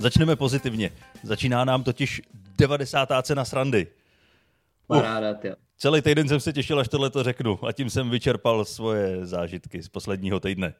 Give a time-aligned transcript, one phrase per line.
[0.00, 0.90] Začneme pozitivně.
[1.22, 2.22] Začíná nám totiž
[2.58, 3.08] 90.
[3.22, 3.86] cena srandy.
[4.86, 8.64] Paráda, uh, Celý týden jsem se těšil, až tohle to řeknu a tím jsem vyčerpal
[8.64, 10.74] svoje zážitky z posledního týdne.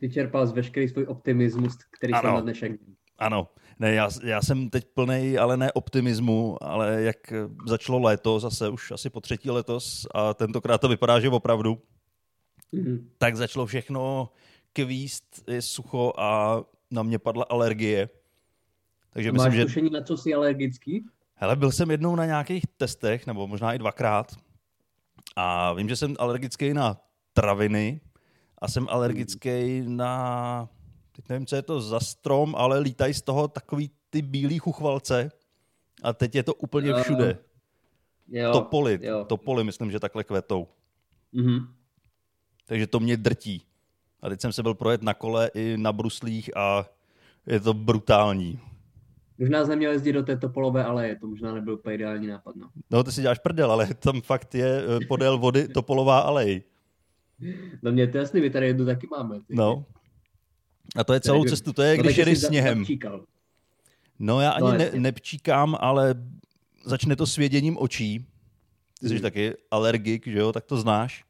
[0.00, 2.22] Vyčerpal z veškerý svůj optimismus, který ano.
[2.22, 2.72] jsem na dnešek
[3.18, 3.48] Ano,
[3.78, 7.32] ne, já, já jsem teď plný, ale ne optimismu, ale jak
[7.66, 11.78] začalo léto, zase už asi po třetí letos a tentokrát to vypadá, že opravdu,
[12.74, 13.04] mm-hmm.
[13.18, 14.28] tak začalo všechno
[14.72, 16.60] kvíst, je sucho a
[16.90, 18.08] na mě padla alergie.
[19.16, 19.92] Takže Máš myslím, tušení, že...
[19.92, 21.04] na co jsi alergický?
[21.34, 24.36] Hele, byl jsem jednou na nějakých testech, nebo možná i dvakrát.
[25.36, 26.96] A vím, že jsem alergický na
[27.32, 28.00] traviny
[28.58, 30.68] a jsem alergický na,
[31.12, 35.30] teď nevím, co je to za strom, ale lítají z toho takový ty bílý chuchvalce
[36.02, 37.34] a teď je to úplně všude.
[37.34, 39.24] Uh, jo, topoly, jo.
[39.24, 40.68] topoly myslím, že takhle kvetou.
[41.34, 41.68] Mm-hmm.
[42.66, 43.62] Takže to mě drtí.
[44.20, 46.86] A teď jsem se byl projet na kole i na bruslích a
[47.46, 48.60] je to brutální.
[49.38, 52.56] Možná jsem měl jezdit do této polové aleje, to možná nebyl úplně ideální nápad.
[52.56, 52.68] No.
[52.90, 56.62] no, ty si děláš prdel, ale tam fakt je eh, podél vody Topolová alej.
[57.82, 59.40] No mě to jasný, my tady jednu taky máme.
[59.40, 59.54] Ty.
[59.54, 59.84] No.
[60.96, 62.84] A to je celou tady, cestu, to je, no, když jedeš sněhem.
[64.18, 66.14] No já ani no, ne, nepčíkám, ale
[66.84, 68.26] začne to svěděním očí.
[69.00, 69.20] Ty jsi mm.
[69.20, 71.24] taky alergik, že jo, tak to znáš.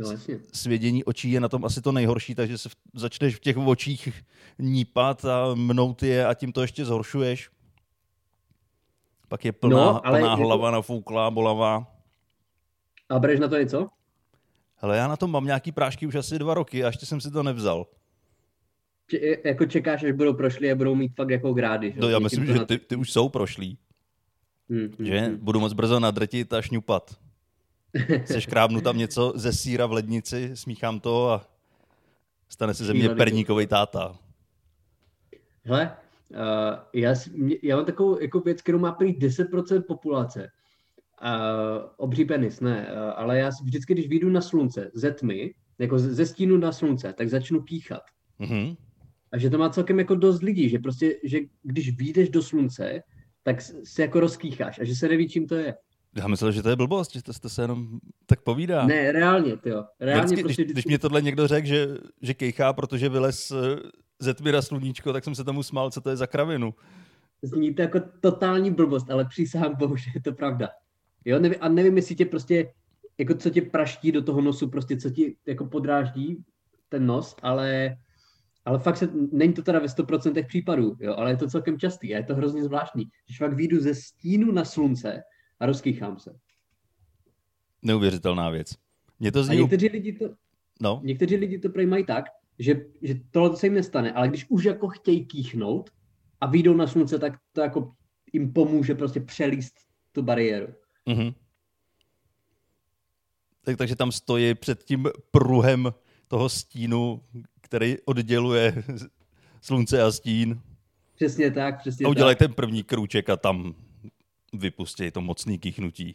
[0.00, 0.16] No,
[0.52, 4.22] Svědění očí je na tom asi to nejhorší, takže se v, začneš v těch očích
[4.58, 7.50] nípat a mnout je a tím to ještě zhoršuješ.
[9.28, 10.74] Pak je plná, no, ale plná hlava jako...
[10.74, 11.86] nafouklá, bolavá.
[13.08, 13.88] A bereš na to něco?
[14.76, 17.30] Hele, já na tom mám nějaký prášky už asi dva roky a ještě jsem si
[17.30, 17.86] to nevzal.
[19.10, 21.92] Če, jako čekáš, až budou prošlí a budou mít fakt jako grády.
[21.92, 22.00] Že?
[22.00, 23.78] No, já myslím, že ty, ty už jsou prošlí.
[24.70, 25.36] Hmm, hmm že hmm.
[25.36, 27.19] budu moc brzo nadrtit a šňupat.
[28.24, 31.46] Seškrábnu tam něco ze síra v lednici, smíchám to a
[32.48, 34.18] stane se ze mě perníkový táta.
[35.64, 35.96] Hele,
[36.30, 36.38] uh,
[36.92, 37.14] já,
[37.62, 40.50] já mám takovou jako věc, kterou má prý 10% populace.
[41.22, 45.98] Uh, obří penis, ne, uh, ale já vždycky, když vyjdu na slunce ze tmy, jako
[45.98, 48.02] ze stínu na slunce, tak začnu píchat.
[48.40, 48.76] Mm-hmm.
[49.32, 53.02] A že to má celkem jako dost lidí, že prostě, že když vyjdeš do slunce,
[53.42, 55.74] tak se jako rozkýcháš a že se neví, čím to je.
[56.16, 58.86] Já myslel, že to je blbost, že to, to se jenom tak povídá.
[58.86, 59.84] Ne, reálně, jo.
[60.00, 61.88] Reálně vždycky, prostě když, když mě tohle někdo řekl, že,
[62.22, 63.76] že kejchá, protože vylez eh,
[64.18, 66.74] ze tmy na sluníčko, tak jsem se tomu smál, co to je za kravinu.
[67.42, 70.68] Zní to jako totální blbost, ale přísahám bohu, že je to pravda.
[71.24, 72.72] Jo, nevím, a nevím, jestli tě prostě,
[73.18, 76.44] jako co tě praští do toho nosu, prostě co ti jako podráždí
[76.88, 77.96] ten nos, ale,
[78.64, 82.14] ale fakt se, není to teda ve 100% případů, jo, ale je to celkem častý
[82.14, 83.04] a je to hrozně zvláštní.
[83.26, 85.22] Když fakt vyjdu ze stínu na slunce,
[85.60, 86.38] a rozkýchám se.
[87.82, 88.74] Neuvěřitelná věc.
[89.20, 89.56] Mě to zní...
[89.56, 90.24] A někteří lidi to,
[90.80, 91.00] no.
[91.04, 92.24] někteří lidi to prý mají tak,
[92.58, 95.90] že, že tohle se jim nestane, ale když už jako chtějí kýchnout
[96.40, 97.92] a vyjdou na slunce, tak to jako
[98.32, 99.74] jim pomůže prostě přelíst
[100.12, 100.74] tu bariéru.
[101.06, 101.34] Mm-hmm.
[103.62, 105.92] Tak, takže tam stojí před tím pruhem
[106.28, 107.22] toho stínu,
[107.60, 108.84] který odděluje
[109.60, 110.60] slunce a stín.
[111.14, 113.74] Přesně tak, přesně A udělají ten první krůček a tam
[114.52, 116.14] vypustí to mocný kýchnutí.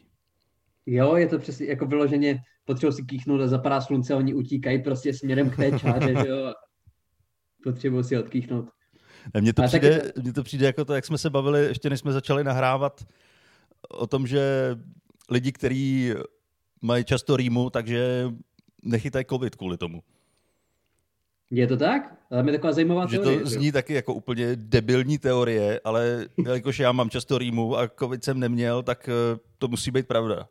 [0.86, 5.14] Jo, je to přesně jako vyloženě, potřebuji si kýchnout a zapadá slunce, oni utíkají prostě
[5.14, 6.54] směrem k té čáře, že jo.
[7.64, 8.70] Potřebuji si odkýchnout.
[9.40, 10.24] Mně to, přijde, tak...
[10.24, 13.06] mně to přijde jako to, jak jsme se bavili, ještě než jsme začali nahrávat,
[13.90, 14.76] o tom, že
[15.30, 16.14] lidi, kteří
[16.82, 18.30] mají často rýmu, takže
[18.84, 20.04] nechytají covid kvůli tomu.
[21.52, 22.16] Je to tak?
[22.32, 23.40] Ale je taková zajímavá že teorie.
[23.40, 28.24] to zní taky jako úplně debilní teorie, ale jelikož já mám často rýmu a covid
[28.24, 30.48] jsem neměl, tak eh, to musí být pravda.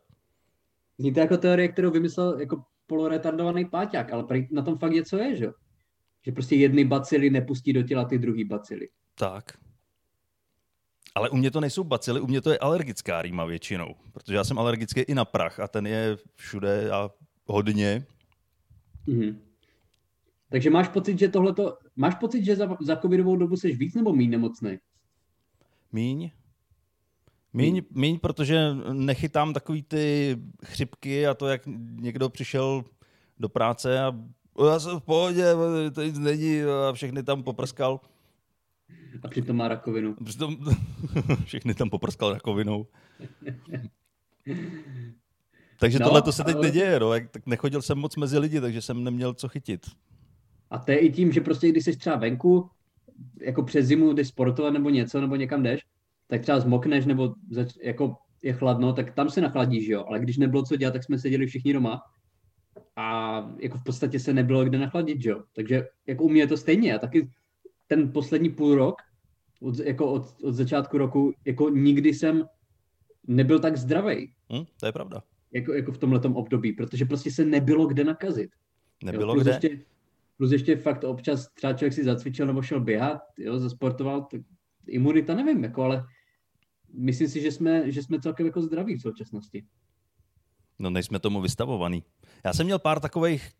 [0.97, 5.35] Zní to jako teorie, kterou vymyslel jako poloretardovaný páťák, ale na tom fakt něco je,
[5.35, 5.47] že?
[6.25, 8.89] Že prostě jedny bacily nepustí do těla ty druhý bacily.
[9.15, 9.57] Tak.
[11.15, 14.43] Ale u mě to nejsou bacily, u mě to je alergická rýma většinou, protože já
[14.43, 17.09] jsem alergický i na prach a ten je všude a
[17.45, 18.05] hodně.
[19.07, 19.35] Mm-hmm.
[20.55, 24.13] Takže máš pocit, že tohleto, máš pocit, že za, za covidovou dobu jsi víc nebo
[24.13, 24.77] méně nemocný?
[25.91, 26.31] Míň.
[27.53, 31.61] Míň, míň, protože nechytám takový ty chřipky a to, jak
[31.95, 32.83] někdo přišel
[33.39, 34.15] do práce a
[34.65, 35.45] já jsem v pohodě,
[35.93, 37.99] to nic není a všechny tam poprskal.
[39.23, 40.15] A přitom má rakovinu.
[40.25, 40.57] Přitom
[41.45, 42.87] všechny tam poprskal rakovinou.
[45.79, 46.65] takže no, tohle to se teď ale...
[46.65, 47.09] neděje, no.
[47.31, 49.85] tak nechodil jsem moc mezi lidi, takže jsem neměl co chytit.
[50.69, 52.69] A to je i tím, že prostě když jsi třeba venku,
[53.41, 55.81] jako přes zimu jdeš sportovat nebo něco, nebo někam jdeš,
[56.27, 60.05] tak třeba zmokneš nebo zač, jako je chladno, tak tam se nachladíš, jo.
[60.07, 62.01] Ale když nebylo co dělat, tak jsme seděli všichni doma
[62.95, 65.43] a jako v podstatě se nebylo kde nachladit, jo.
[65.55, 66.95] Takže jako u mě je to stejně.
[66.95, 67.29] A taky
[67.87, 68.95] ten poslední půl rok
[69.61, 72.43] od, jako od, od začátku roku, jako nikdy jsem
[73.27, 74.33] nebyl tak zdravý.
[74.53, 75.23] Hm, to je pravda.
[75.51, 78.49] Jako, jako v tomhle období, protože prostě se nebylo kde nakazit.
[79.03, 79.51] Nebylo jo, kde?
[79.51, 79.79] Ještě,
[80.37, 84.41] plus ještě fakt občas třeba člověk si zacvičil nebo šel běhat, jo, zasportoval, tak
[84.87, 86.05] imunita nevím, jako, ale
[86.93, 89.65] myslím si, že jsme, že jsme celkem jako zdraví v současnosti.
[90.79, 92.03] No nejsme tomu vystavovaný.
[92.43, 93.51] Já jsem měl pár takových,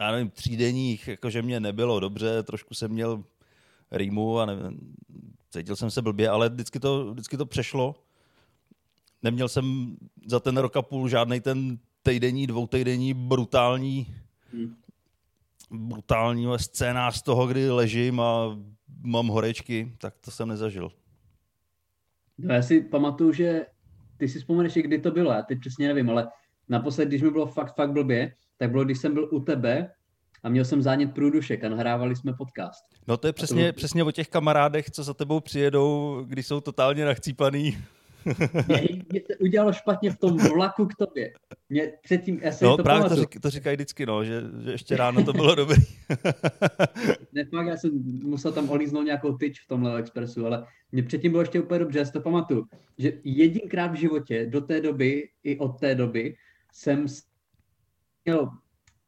[0.00, 3.24] já nevím, třídenních, jakože mě nebylo dobře, trošku jsem měl
[3.92, 4.94] rýmu a nevím,
[5.50, 7.94] cítil jsem se blbě, ale vždycky to, vždycky to přešlo.
[9.22, 9.96] Neměl jsem
[10.26, 14.14] za ten rok a půl žádný ten týdenní, dvoutýdenní brutální
[14.52, 14.76] hmm.
[15.70, 18.58] Brutální scénář toho, kdy ležím a
[19.02, 20.90] mám horečky, tak to jsem nezažil.
[22.38, 23.66] No, já si pamatuju, že
[24.16, 26.28] ty si vzpomeneš, kdy to bylo, já teď přesně nevím, ale
[26.68, 29.92] naposled, když mi bylo fakt, fakt blbě, tak bylo, když jsem byl u tebe
[30.42, 32.84] a měl jsem zánět průdušek a nahrávali jsme podcast.
[33.06, 33.76] No to je přesně, to...
[33.76, 37.78] přesně o těch kamarádech, co za tebou přijedou, když jsou totálně nachcípaný.
[38.66, 41.32] Mě, mě se udělalo špatně v tom vlaku k tobě.
[41.68, 44.96] Mě předtím, já no, to právě to, řík, to, říkají vždycky, no, že, že ještě
[44.96, 45.82] ráno to bylo dobrý.
[47.32, 47.90] ne, fakt, já jsem
[48.22, 51.98] musel tam olíznout nějakou tyč v tomhle Expressu, ale mě předtím bylo ještě úplně dobře,
[51.98, 52.66] já si to pamatuju,
[52.98, 56.36] že jedinkrát v životě do té doby i od té doby
[56.72, 57.06] jsem
[58.24, 58.50] měl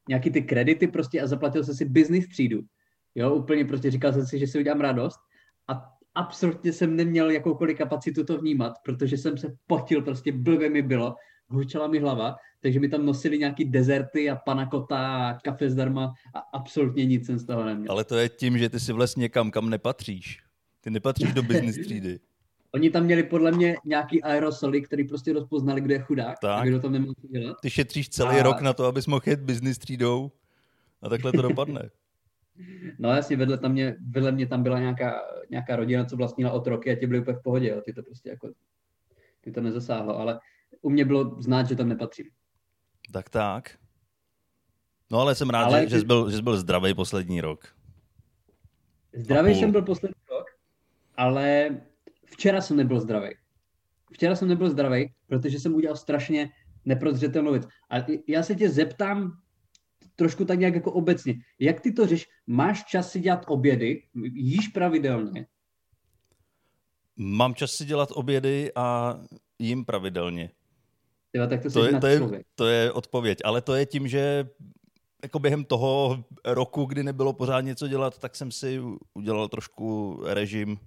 [0.09, 2.61] nějaký ty kredity prostě a zaplatil jsem si business třídu.
[3.15, 5.21] Jo, úplně prostě říkal jsem si, že si udělám radost
[5.69, 10.83] a absolutně jsem neměl jakoukoliv kapacitu to vnímat, protože jsem se potil, prostě blbě mi
[10.83, 11.17] bylo,
[11.49, 16.39] hučela mi hlava, takže mi tam nosili nějaký dezerty a panakota a kafe zdarma a
[16.39, 17.93] absolutně nic jsem z toho neměl.
[17.93, 20.39] Ale to je tím, že ty si vlastně někam, kam nepatříš.
[20.81, 22.21] Ty nepatříš do business třídy.
[22.75, 26.63] Oni tam měli podle mě nějaký aerosoly, který prostě rozpoznali, kdo je chudák tak.
[26.63, 27.57] a kdo to nemohl dělat.
[27.63, 28.43] Ty šetříš celý a...
[28.43, 30.31] rok na to, abys mohl jet business třídou
[31.03, 31.91] a takhle to dopadne.
[32.99, 35.21] No jasně, vedle, tam mě, vedle mě tam byla nějaká,
[35.51, 37.81] nějaká rodina, co vlastnila otroky a ti byli úplně v pohodě, jo.
[37.81, 38.51] ty to prostě jako,
[39.41, 40.41] ty to nezasáhlo, ale
[40.83, 42.27] u mě bylo znát, že tam nepatřím.
[43.13, 43.79] Tak tak.
[45.11, 45.91] No ale jsem rád, ale že, ty...
[45.91, 47.77] že, jsi byl, že jsi byl zdravý poslední rok.
[49.15, 50.47] Zdravý jsem byl poslední rok,
[51.17, 51.81] ale
[52.25, 53.29] včera jsem nebyl zdravý.
[54.13, 56.51] Včera jsem nebyl zdravý, protože jsem udělal strašně
[56.85, 57.69] neprozřetelnou věc.
[57.91, 57.97] A
[58.29, 59.42] já se tě zeptám
[60.17, 61.35] trošku tak nějak jako obecně.
[61.59, 62.29] Jak ty to řeš?
[62.47, 64.03] Máš čas si dělat obědy?
[64.35, 65.47] Jíš pravidelně?
[67.17, 69.19] Mám čas si dělat obědy a
[69.59, 70.51] jím pravidelně.
[71.33, 72.21] Jo, tak to, to, je, to, je,
[72.55, 74.49] to je odpověď, ale to je tím, že
[75.23, 78.81] jako během toho roku, kdy nebylo pořád něco dělat, tak jsem si
[79.15, 80.79] udělal trošku režim.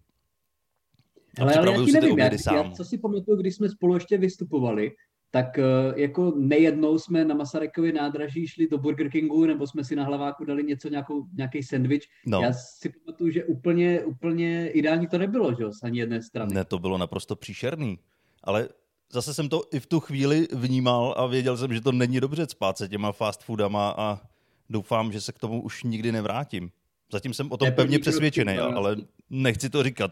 [1.39, 4.92] Ale, ale já ti nevím, já, já, co si pamatuju, když jsme spolu ještě vystupovali,
[5.35, 5.63] tak eh,
[5.95, 10.45] jako nejednou jsme na Masarykově nádraží šli do Burger Kingu, nebo jsme si na hlaváku
[10.45, 12.03] dali něco, nějakou, nějaký sandwich.
[12.25, 12.41] No.
[12.41, 16.53] Já si pamatuju, že úplně, úplně ideální to nebylo, že z ani jedné strany.
[16.53, 17.99] Ne, to bylo naprosto příšerný.
[18.43, 18.69] Ale
[19.11, 22.47] zase jsem to i v tu chvíli vnímal a věděl jsem, že to není dobře
[22.47, 24.21] spát se těma fast foodama a
[24.69, 26.71] doufám, že se k tomu už nikdy nevrátím.
[27.11, 28.95] Zatím jsem o tom pevně přesvědčený, ale
[29.29, 30.11] nechci to říkat,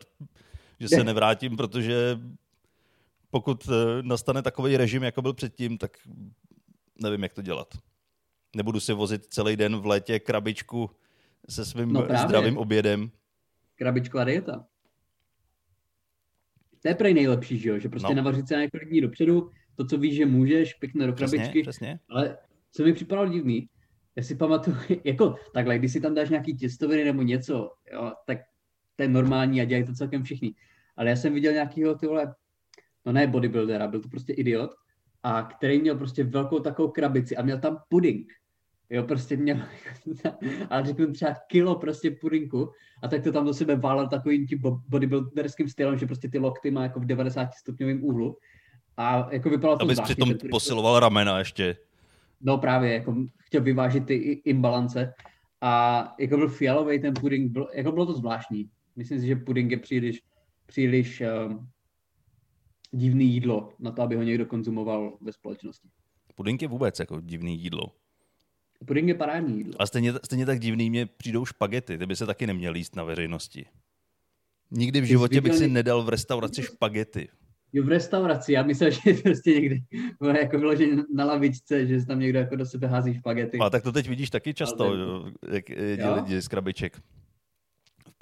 [0.79, 2.19] že se nevrátím, protože
[3.33, 5.97] pokud eh, nastane takový režim, jako byl předtím, tak
[7.01, 7.67] nevím, jak to dělat.
[8.55, 10.89] Nebudu si vozit celý den v létě krabičku
[11.49, 13.11] se svým no zdravým obědem.
[13.75, 14.65] Krabičková dieta.
[16.81, 17.79] To je prej nejlepší, že jo?
[17.79, 18.15] Že prostě no.
[18.15, 21.61] navařit se na několik dní dopředu, to, co víš, že můžeš, pěkně do krabičky.
[21.61, 21.99] Přesně, přesně.
[22.09, 22.37] Ale
[22.71, 23.69] co mi připadalo divný,
[24.15, 28.37] já si pamatuju, jako takhle, když si tam dáš nějaký těstoviny nebo něco, jo, tak
[28.95, 30.55] to je normální a dělají to celkem všichni.
[30.95, 32.35] Ale já jsem viděl nějakýho ty vole
[33.05, 34.71] no ne bodybuildera, byl to prostě idiot,
[35.23, 38.27] a který měl prostě velkou takovou krabici a měl tam puding.
[38.89, 39.57] Jo, prostě měl,
[40.69, 42.71] ale řeknu třeba kilo prostě pudinku
[43.03, 46.71] a tak to tam do sebe válel takovým tím bodybuilderským stylem, že prostě ty lokty
[46.71, 48.37] má jako v 90 stupňovém úhlu
[48.97, 51.75] a jako vypadalo to Abys přitom posiloval ramena ještě.
[52.41, 55.13] No právě, jako chtěl vyvážit ty imbalance
[55.61, 58.69] a jako byl fialový ten puding, byl, jako bylo to zvláštní.
[58.95, 60.21] Myslím si, že puding je příliš,
[60.65, 61.67] příliš um,
[62.93, 65.87] divný jídlo na to, aby ho někdo konzumoval ve společnosti.
[66.35, 67.83] Puding je vůbec jako divný jídlo.
[68.85, 69.73] Puding je parádní jídlo.
[69.81, 73.03] A stejně, stejně tak divný mě přijdou špagety, ty by se taky neměl jíst na
[73.03, 73.65] veřejnosti.
[74.71, 77.29] Nikdy v životě bych si nedal v restauraci špagety.
[77.73, 79.83] Jo, v restauraci, já myslel, že prostě někdy
[80.39, 83.57] jako vyloženě na lavičce, že tam někdo jako do sebe hází špagety.
[83.57, 84.97] A tak to teď vidíš taky často, Ale...
[85.51, 87.01] jak jedí lidi z krabiček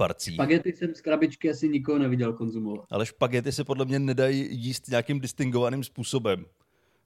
[0.02, 0.34] parcí.
[0.34, 2.86] Špagety jsem z krabičky asi nikoho neviděl konzumovat.
[2.90, 6.46] Ale špagety se podle mě nedají jíst nějakým distingovaným způsobem.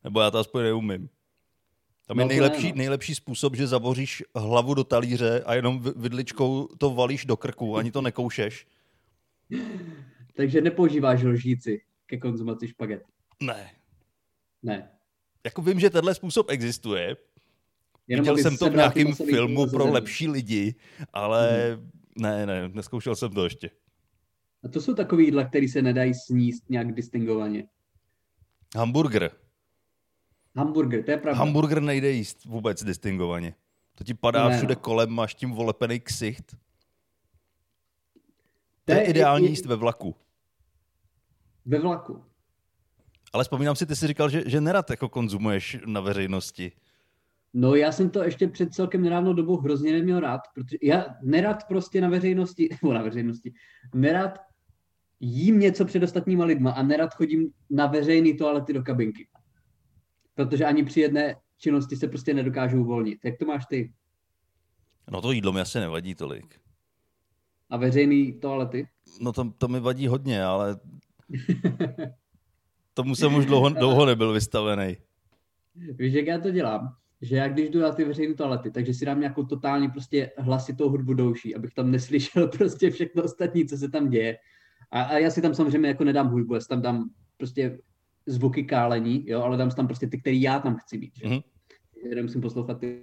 [0.03, 1.09] Nebo já to aspoň neumím.
[2.07, 2.75] Tam je no, nejlepší, no.
[2.75, 7.91] nejlepší způsob, že zavoříš hlavu do talíře a jenom vidličkou to valíš do krku, ani
[7.91, 8.67] to nekoušeš.
[10.37, 13.03] Takže nepoužíváš lžíci ke konzumaci špaget?
[13.43, 13.71] Ne.
[14.63, 14.89] Ne.
[15.45, 17.17] Jako vím, že tenhle způsob existuje.
[18.07, 20.75] Jenom Viděl jsem to v nějakém filmu pro lepší lidi,
[21.13, 21.77] ale
[22.17, 23.69] ne, ne, neskoušel jsem to ještě.
[24.63, 27.67] A to jsou takový jídla, které se nedají sníst nějak distingovaně.
[28.77, 29.31] Hamburger.
[30.55, 31.39] Hamburger, to je pravda.
[31.39, 33.55] Hamburger nejde jíst vůbec distingovaně.
[33.95, 34.81] To ti padá Ne, všude no.
[34.81, 36.51] kolem, máš tím volepený ksicht.
[36.51, 36.57] To
[38.85, 40.15] To je je- ideální je- jíst ve vlaku.
[41.65, 42.23] Ve vlaku.
[43.33, 46.71] Ale vzpomínám si, ty jsi říkal, že, že nerad jako konzumuješ na veřejnosti.
[47.57, 51.67] No já jsem to ještě před celkem nedávnou dobou hrozně neměl rád, protože já nerad
[51.67, 53.53] prostě na veřejnosti, nebo na veřejnosti,
[53.93, 54.39] nerad
[55.19, 59.27] jím něco před ostatníma lidma a nerad chodím na veřejné toalety do kabinky.
[60.33, 63.19] Protože ani při jedné činnosti se prostě nedokážu uvolnit.
[63.25, 63.93] Jak to máš ty?
[65.11, 66.59] No to jídlo mi asi nevadí tolik.
[67.69, 68.87] A veřejné toalety?
[69.21, 70.79] No to, to mi vadí hodně, ale
[72.93, 74.97] tomu jsem už dlouho, dlouho nebyl vystavený.
[75.75, 76.95] Víš, jak já to dělám?
[77.21, 80.89] Že já když jdu na ty veřejné toalety, takže si dám nějakou totálně prostě hlasitou
[80.89, 84.37] hudbu douší, abych tam neslyšel prostě všechno ostatní, co se tam děje.
[84.91, 87.79] A, a já si tam samozřejmě jako nedám hudbu, já si tam dám prostě
[88.25, 91.15] zvuky kálení, jo, ale dám si tam prostě ty, který já tam chci mít.
[91.15, 91.27] Že?
[91.27, 91.37] Mhm.
[91.37, 92.15] Mm-hmm.
[92.15, 93.01] Nemusím poslouchat ty.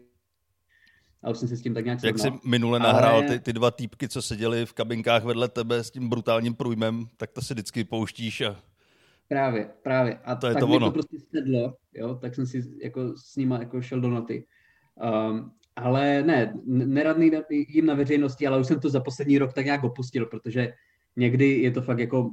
[1.22, 3.52] A už jsem se s tím tak nějak Jak jsi minule Ale- nahrál ty, ty
[3.52, 7.54] dva týpky, co seděli v kabinkách vedle tebe s tím brutálním průjmem, tak to si
[7.54, 8.56] vždycky pouštíš a
[9.32, 10.18] Právě, právě.
[10.24, 10.86] A To je tak to mi ono.
[10.86, 14.46] to prostě sedlo, jo, tak jsem si jako s nima jako šel do noty.
[15.30, 19.52] Um, ale ne, neradný na- jim na veřejnosti, ale už jsem to za poslední rok
[19.52, 20.72] tak nějak opustil, protože
[21.16, 22.30] někdy je to fakt jako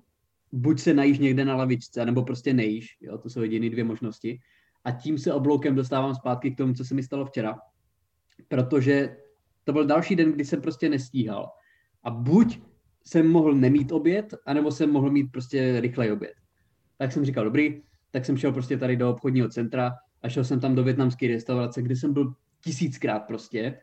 [0.52, 4.40] buď se najíš někde na lavičce, nebo prostě nejíš, jo, to jsou jediné dvě možnosti.
[4.84, 7.56] A tím se obloukem dostávám zpátky k tomu, co se mi stalo včera,
[8.48, 9.18] protože
[9.64, 11.50] to byl další den, kdy jsem prostě nestíhal.
[12.04, 12.60] A buď
[13.06, 16.34] jsem mohl nemít oběd, anebo jsem mohl mít prostě rychlej oběd.
[17.00, 20.60] Tak jsem říkal, dobrý, tak jsem šel prostě tady do obchodního centra a šel jsem
[20.60, 23.80] tam do větnamské restaurace, kde jsem byl tisíckrát prostě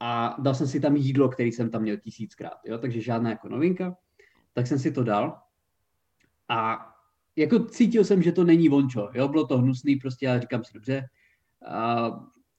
[0.00, 3.48] a dal jsem si tam jídlo, který jsem tam měl tisíckrát, jo, takže žádná jako
[3.48, 3.96] novinka.
[4.52, 5.38] Tak jsem si to dal
[6.48, 6.86] a
[7.36, 10.72] jako cítil jsem, že to není vončo, jo, bylo to hnusný prostě, ale říkám si,
[10.74, 11.08] dobře,
[11.66, 12.10] a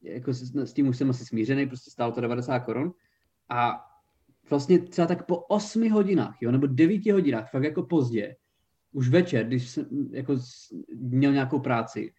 [0.02, 2.94] jako s, s tím už jsem asi smířený, prostě stálo to 90 korun
[3.50, 3.88] a
[4.50, 8.36] vlastně třeba tak po 8 hodinách, jo, nebo 9 hodinách, fakt jako pozdě,
[8.92, 12.14] už večer, když jsem jako s- měl nějakou práci,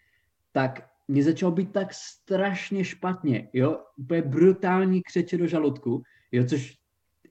[0.52, 6.02] tak mě začalo být tak strašně špatně, jo, úplně brutální křeče do žaludku,
[6.33, 6.79] jo, což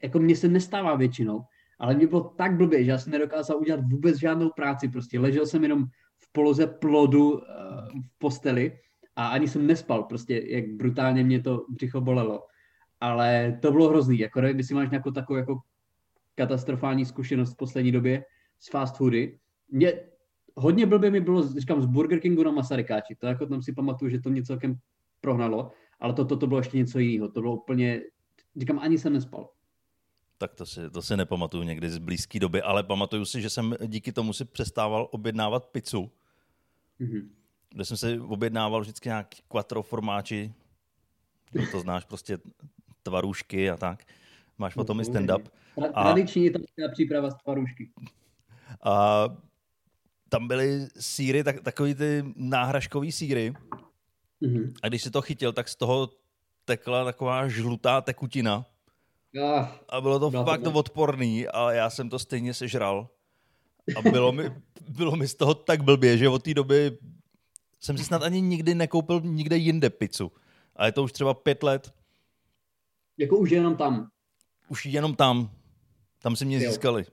[0.03, 1.41] jako mně se nestává většinou,
[1.79, 5.45] ale mě bylo tak blbě, že já jsem nedokázal udělat vůbec žádnou práci, prostě ležel
[5.45, 5.86] jsem jenom
[6.17, 7.39] v poloze plodu uh,
[8.01, 8.79] v posteli
[9.15, 12.45] a ani jsem nespal, prostě jak brutálně mě to břicho bolelo.
[13.00, 15.60] Ale to bylo hrozný, jako nevím, jestli máš nějakou takovou jako
[16.36, 18.24] katastrofální zkušenost v poslední době
[18.61, 19.39] s fast foody.
[19.69, 19.93] Mě,
[20.55, 24.11] hodně blbě mi bylo, říkám, z Burger Kingu na Masarykáči, to jako tam si pamatuju,
[24.11, 24.75] že to mě celkem
[25.21, 28.01] prohnalo, ale toto to, to bylo ještě něco jiného, to bylo úplně,
[28.55, 29.49] říkám, ani jsem nespal.
[30.37, 33.75] tak to si, to si nepamatuju někdy z blízké doby, ale pamatuju si, že jsem
[33.87, 36.11] díky tomu si přestával objednávat pizzu,
[36.99, 37.29] Mhm.
[37.69, 40.53] kde jsem si objednával vždycky nějaký quattro formáči,
[41.53, 42.37] no to znáš prostě
[43.03, 44.03] tvarůžky a tak.
[44.57, 45.43] Máš potom i stand-up.
[45.77, 47.89] Tra- A- Tradiční italská příprava z tvarůžky.
[48.83, 49.25] A
[50.29, 53.53] tam byly síry, tak, takový ty náhražkový síry.
[54.41, 54.73] Mhm.
[54.83, 56.09] A když si to chytil, tak z toho
[56.65, 58.65] tekla taková žlutá tekutina.
[59.43, 60.75] Ah, A bylo to to fakt moc.
[60.75, 63.09] odporný, ale já jsem to stejně sežral.
[63.97, 64.51] A bylo mi,
[64.89, 66.97] bylo mi z toho tak blbě, že od té doby
[67.79, 70.31] jsem si snad ani nikdy nekoupil nikde jinde pizzu.
[70.75, 71.93] A je to už třeba pět let,
[73.17, 74.09] jako už jenom tam.
[74.69, 75.49] už jenom tam.
[76.19, 76.69] Tam si mě Jo.
[76.71, 77.05] získali.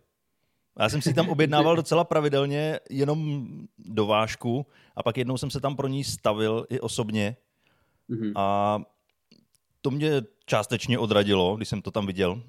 [0.78, 3.46] Já jsem si tam objednával docela pravidelně jenom
[3.78, 4.66] dovážku
[4.96, 7.36] a pak jednou jsem se tam pro ní stavil i osobně
[8.10, 8.32] Mhm.
[8.36, 8.78] a
[9.82, 12.42] to mě částečně odradilo, když jsem to tam viděl.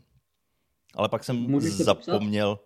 [0.96, 2.06] Ale pak jsem Můžeš popsat?
[2.06, 2.60] zapomněl.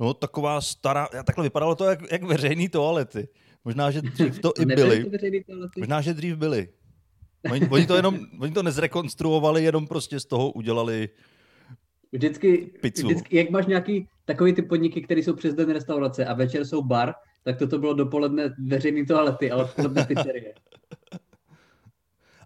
[0.00, 3.28] No taková stará, takhle vypadalo to jak, jak veřejný toalety.
[3.64, 5.06] Možná, že dřív to i byly.
[5.78, 6.68] Možná, že dřív byly.
[7.50, 11.08] Oni, oni, to jenom, oni to nezrekonstruovali, jenom prostě z toho udělali
[12.12, 13.06] Vždycky, Pizzu.
[13.06, 16.82] vždycky, jak máš nějaký takový ty podniky, které jsou přes den restaurace a večer jsou
[16.82, 20.54] bar, tak toto bylo dopoledne veřejný toalety, ale podobně pizzerie.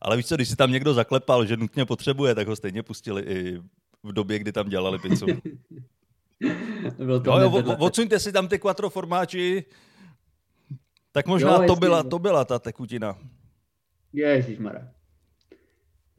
[0.02, 3.22] Ale víš co, když si tam někdo zaklepal, že nutně potřebuje, tak ho stejně pustili
[3.22, 3.58] i
[4.02, 5.26] v době, kdy tam dělali pizzu.
[6.96, 9.64] Bylo to Jo, jo, odsuňte si tam ty quattro formáči.
[11.12, 13.18] Tak možná Jo, to, byla, to byla ta tekutina.
[14.12, 14.88] Ježišmarja.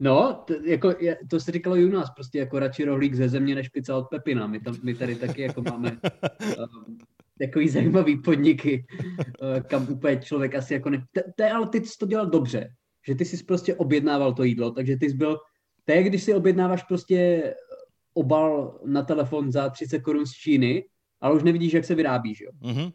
[0.02, 0.94] No, to, jako,
[1.30, 4.08] to se říkalo i u nás, prostě jako radši rohlík ze země než pizza od
[4.08, 4.46] Pepina.
[4.46, 5.90] My, tam, my tady taky jako máme
[6.58, 6.98] um,
[7.38, 8.86] takový zajímavý podniky,
[9.18, 11.04] uh, kam úplně člověk asi jako ne...
[11.36, 12.74] Te, ale ty jsi to dělal dobře,
[13.06, 15.38] že ty jsi prostě objednával to jídlo, takže ty jsi byl...
[15.84, 17.42] To je, když si objednáváš prostě
[18.14, 20.84] obal na telefon za 30 korun z Číny,
[21.20, 22.50] ale už nevidíš, jak se vyrábí, že jo?
[22.62, 22.92] Mm-hmm.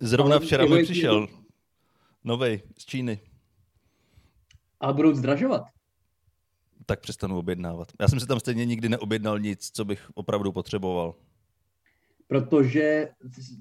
[0.00, 1.26] Zrovna včera mi přišel
[2.24, 3.20] novej z Číny.
[4.80, 5.62] Ale budou zdražovat.
[6.86, 7.92] Tak přestanu objednávat.
[8.00, 11.14] Já jsem si tam stejně nikdy neobjednal nic, co bych opravdu potřeboval.
[12.26, 13.08] Protože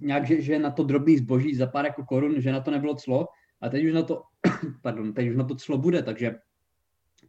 [0.02, 2.96] nějak, že, že na to drobný zboží za pár jako korun, že na to nebylo
[2.96, 3.28] clo,
[3.62, 4.24] a teď už na to,
[4.82, 6.36] pardon, teď už na to clo bude, takže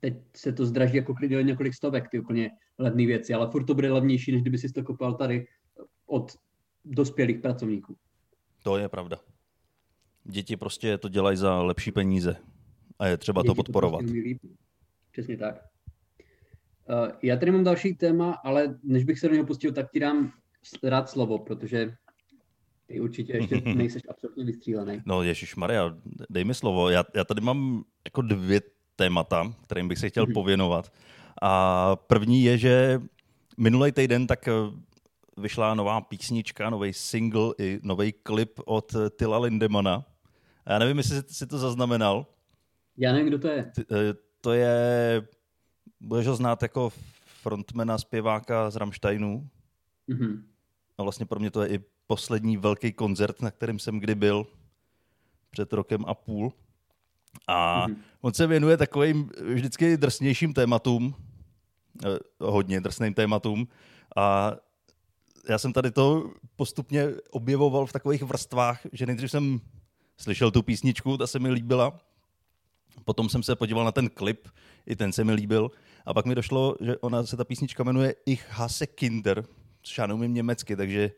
[0.00, 3.74] teď se to zdraží jako klidně několik stovek, ty úplně levné věci, ale furt to
[3.74, 5.46] bude levnější, než kdyby si to kopal tady
[6.06, 6.32] od
[6.84, 7.96] dospělých pracovníků.
[8.62, 9.16] To je pravda.
[10.24, 12.36] Děti prostě to dělají za lepší peníze
[12.98, 13.98] a je třeba Děti to podporovat.
[13.98, 14.38] To prostě
[15.12, 15.71] Přesně tak.
[16.88, 20.00] Uh, já tady mám další téma, ale než bych se do něho pustil, tak ti
[20.00, 20.32] dám
[20.82, 21.94] rád slovo, protože
[22.86, 25.02] ty určitě ještě nejsi absolutně vystřílený.
[25.06, 25.96] No Ježíš Maria,
[26.30, 26.90] dej mi slovo.
[26.90, 28.60] Já, já tady mám jako dvě
[28.96, 30.34] témata, kterým bych se chtěl mm-hmm.
[30.34, 30.92] pověnovat.
[31.42, 33.00] A první je, že
[33.56, 34.52] minulý týden tak eh,
[35.36, 40.04] vyšla nová písnička, nový single i nový klip od Tila Lindemana.
[40.64, 42.26] A já nevím, jestli jsi to zaznamenal.
[42.96, 43.72] Já nevím, kdo to je.
[43.80, 44.76] Eh, to je,
[46.02, 46.92] budeš ho znát jako
[47.42, 49.48] frontmana, zpěváka z Rammsteinu.
[50.08, 50.42] Mm-hmm.
[50.98, 54.46] A vlastně pro mě to je i poslední velký koncert, na kterém jsem kdy byl
[55.50, 56.52] před rokem a půl.
[57.46, 57.96] A mm-hmm.
[58.20, 61.14] on se věnuje takovým vždycky drsnějším tématům,
[62.04, 63.68] eh, hodně drsným tématům.
[64.16, 64.52] A
[65.48, 69.60] já jsem tady to postupně objevoval v takových vrstvách, že nejdřív jsem
[70.16, 72.00] slyšel tu písničku, ta se mi líbila,
[73.04, 74.48] potom jsem se podíval na ten klip,
[74.86, 75.70] i ten se mi líbil,
[76.06, 79.44] a pak mi došlo, že ona se ta písnička jmenuje Ich hasse Kinder,
[79.82, 81.10] což já neumím německy, takže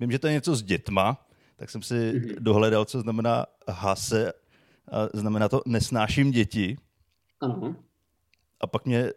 [0.00, 2.34] vím, že to je něco s dětma, tak jsem si mm-hmm.
[2.38, 4.32] dohledal, co znamená hase,
[4.92, 6.76] a znamená to nesnáším děti.
[7.40, 7.76] Ano.
[8.60, 9.12] A pak mě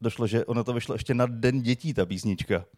[0.00, 2.64] došlo, že ono to vyšlo ještě na Den dětí, ta písnička.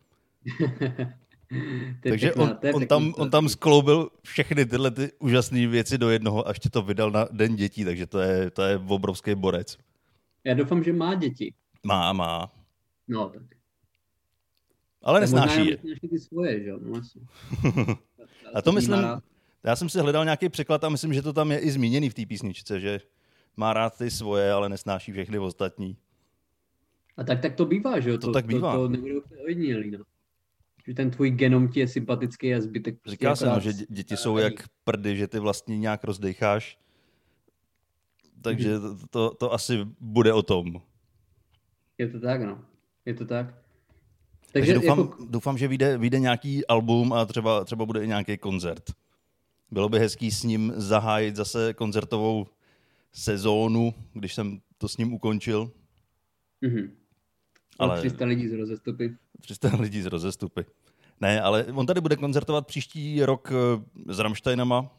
[2.02, 6.46] Takže pěkná, on, on, tam, on tam skloubil všechny tyhle ty úžasné věci do jednoho
[6.46, 9.78] a ještě to vydal na Den dětí, takže to je, to je obrovský borec.
[10.48, 11.54] Já doufám, že má děti.
[11.86, 12.52] Má, má.
[13.08, 13.42] No, tak.
[15.02, 15.76] Ale nesnáší je.
[16.10, 16.72] ty svoje, že?
[16.80, 17.00] No,
[18.54, 18.98] a to myslím,
[19.64, 22.14] já jsem si hledal nějaký překlad a myslím, že to tam je i zmíněný v
[22.14, 23.00] té písničce, že
[23.56, 25.96] má rád ty svoje, ale nesnáší všechny ostatní.
[27.16, 28.18] A tak, tak to bývá, že jo?
[28.18, 28.72] To, to tak bývá.
[28.76, 28.94] To, to
[29.44, 30.04] ojedinělý, no.
[30.86, 34.16] Že ten tvůj genom ti je sympatický a zbytek prostě Říká se, no, že děti
[34.16, 36.78] jsou jak prdy, že ty vlastně nějak rozdecháš.
[38.42, 40.82] Takže to, to, to asi bude o tom.
[41.98, 42.64] Je to tak, no.
[43.06, 43.46] Je to tak.
[44.52, 45.26] Takže, Takže doufám, jako...
[45.30, 48.92] doufám, že vyjde, vyjde nějaký album a třeba, třeba bude i nějaký koncert.
[49.70, 52.46] Bylo by hezký s ním zahájit zase koncertovou
[53.12, 55.70] sezónu, když jsem to s ním ukončil.
[56.62, 56.90] Mm-hmm.
[57.78, 57.98] Ale...
[57.98, 59.16] 300 lidí z rozestupy.
[59.40, 60.64] 300 lidí z rozestupy.
[61.20, 64.90] Ne, ale on tady bude koncertovat příští rok eh, s Rammsteinama.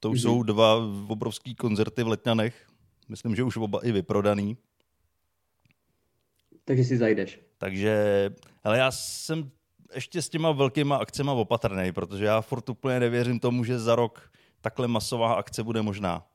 [0.00, 0.22] To už mm-hmm.
[0.22, 0.76] jsou dva
[1.08, 2.66] obrovský koncerty v Letňanech.
[3.08, 4.56] Myslím, že už oba i vyprodaný.
[6.64, 7.40] Takže si zajdeš.
[7.58, 8.30] Takže,
[8.64, 9.50] ale já jsem
[9.94, 14.32] ještě s těma velkýma akcemi opatrný, protože já furt úplně nevěřím tomu, že za rok
[14.60, 16.26] takhle masová akce bude možná.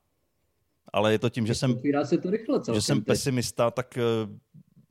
[0.93, 4.37] Ale je to tím, že jsem, se to rychle že jsem pesimista, tak uh,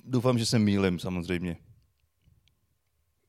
[0.04, 1.56] doufám, že se mýlim samozřejmě.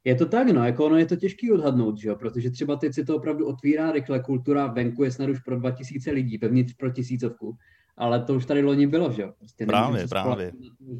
[0.04, 2.94] Je to tak, no, jako ono je to těžký odhadnout, že jo, protože třeba teď
[2.94, 6.92] se to opravdu otvírá rychle, kultura venku je snad už pro 2000 lidí, pevnitř pro
[6.92, 7.58] tisícovku,
[7.98, 9.34] ale to už tady loni bylo, že jo.
[9.38, 10.52] Prostě právě, právě.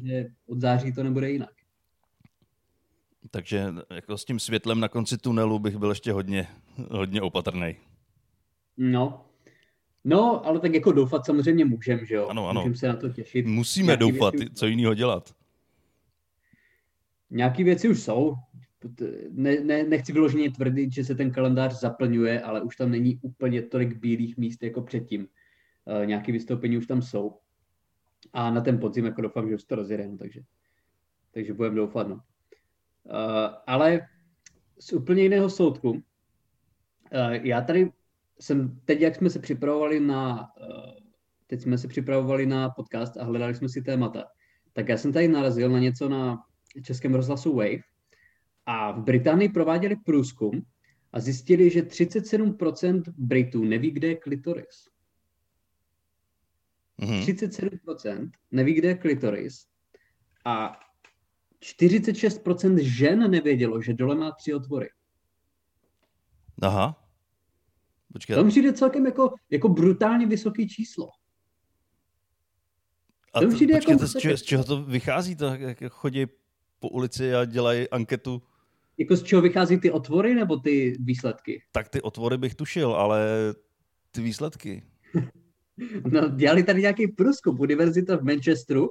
[0.02, 1.50] že od září to nebude jinak.
[3.30, 6.46] Takže jako s tím světlem na konci tunelu bych byl ještě hodně,
[6.90, 7.76] hodně opatrný.
[8.76, 9.24] No,
[10.04, 12.28] No, ale tak jako doufat samozřejmě můžem, že jo?
[12.28, 12.60] Ano, ano.
[12.60, 13.46] Můžeme se na to těšit.
[13.46, 14.54] Musíme Nějaký doufat, věci...
[14.54, 15.34] co jiného dělat.
[17.30, 18.34] Nějaké věci už jsou.
[19.30, 23.62] Ne, ne, nechci vyloženě tvrdit, že se ten kalendář zaplňuje, ale už tam není úplně
[23.62, 25.26] tolik bílých míst jako předtím.
[25.84, 27.38] Uh, nějaké vystoupení už tam jsou.
[28.32, 30.40] A na ten podzim jako doufám, že už to rozjedeme, takže,
[31.30, 32.08] takže budeme doufat.
[32.08, 32.14] No.
[32.14, 32.20] Uh,
[33.66, 34.00] ale
[34.78, 35.90] z úplně jiného soudku.
[35.90, 36.00] Uh,
[37.32, 37.92] já tady
[38.40, 40.48] jsem, teď jak jsme se připravovali na,
[41.46, 44.24] teď jsme se připravovali na podcast a hledali jsme si témata,
[44.72, 46.42] tak já jsem tady narazil na něco na
[46.82, 47.93] českém rozhlasu Wave
[48.66, 50.66] a v Británii prováděli průzkum
[51.12, 54.88] a zjistili, že 37% Britů neví, kde je klitoris.
[57.00, 57.24] mm-hmm.
[57.24, 59.66] 37% neví, kde je klitoris
[60.44, 60.80] a
[61.60, 64.88] 46% žen nevědělo, že dole má tři otvory.
[66.62, 67.04] Aha.
[68.12, 68.36] Počkej.
[68.36, 71.08] To mi přijde celkem jako, jako brutálně vysoké číslo.
[73.32, 75.36] A to, počkej, jako to z, čeho, z čeho to vychází?
[75.36, 76.26] To, jak chodí
[76.78, 78.42] po ulici a dělají anketu?
[78.98, 81.62] Jako z čeho vychází ty otvory nebo ty výsledky?
[81.72, 83.26] Tak ty otvory bych tušil, ale
[84.10, 84.82] ty výsledky.
[86.12, 87.60] no, dělali tady nějaký průzkum.
[87.60, 88.90] Univerzita v Manchesteru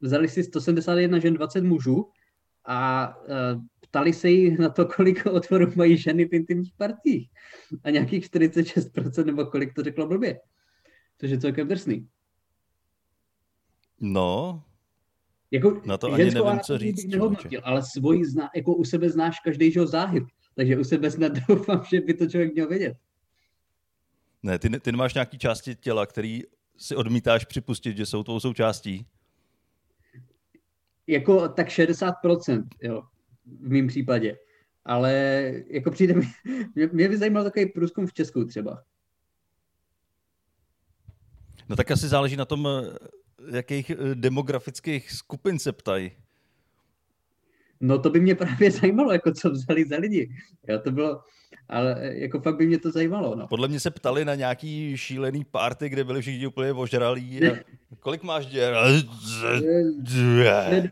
[0.00, 2.10] vzali si 171 žen, 20 mužů
[2.64, 7.30] a uh, ptali se jí na to, kolik otvorů mají ženy v intimních partích.
[7.84, 10.40] A nějakých 46% nebo kolik to řeklo blbě.
[11.20, 12.08] Což je celkem drsný.
[14.00, 14.62] No,
[15.54, 17.04] jako na to ani nevím, co říct.
[17.04, 20.24] Nehodnotil, ale svoji zna, jako u sebe znáš každýho záhyb.
[20.54, 22.96] Takže u sebe snad doufám, že by to člověk měl vědět.
[24.42, 26.42] Ne, ty, ty nemáš nějaký části těla, který
[26.76, 29.06] si odmítáš připustit, že jsou tvou součástí?
[31.06, 33.02] Jako tak 60%, jo,
[33.60, 34.38] v mém případě.
[34.84, 35.12] Ale
[35.70, 36.26] jako přijde mi,
[36.74, 38.82] mě, mě by zajímal takový průzkum v Česku třeba.
[41.68, 42.68] No tak asi záleží na tom,
[43.50, 46.10] jakých eh, demografických skupin se ptají.
[47.80, 50.30] No to by mě právě zajímalo, jako co vzali za lidi.
[50.68, 51.20] Jo, to bylo,
[51.68, 53.36] ale eh, jako fakt by mě to zajímalo.
[53.36, 53.46] No.
[53.48, 57.40] Podle mě se ptali na nějaký šílený party, kde byli všichni úplně ožralí.
[58.00, 58.74] Kolik máš děr?
[60.70, 60.90] Před,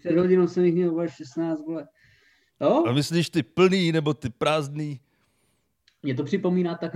[0.00, 1.88] před hodinou jsem jich měl 16, vole.
[2.60, 2.86] No?
[2.86, 5.00] A myslíš ty plný nebo ty prázdný?
[6.02, 6.92] Mě to připomíná tak,